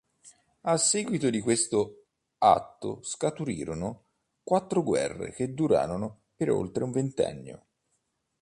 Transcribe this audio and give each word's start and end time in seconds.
A 0.61 0.77
seguito 0.77 1.29
di 1.29 1.41
questo 1.41 2.05
atto 2.39 3.03
scaturirono 3.03 4.05
quattro 4.41 4.81
guerre 4.81 5.31
che 5.31 5.53
durarono 5.53 6.23
per 6.35 6.49
oltre 6.49 6.83
un 6.83 6.91
ventennio. 6.91 7.65